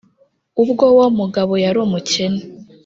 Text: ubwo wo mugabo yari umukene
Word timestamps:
ubwo 0.63 0.85
wo 0.97 1.05
mugabo 1.19 1.53
yari 1.63 1.77
umukene 1.85 2.41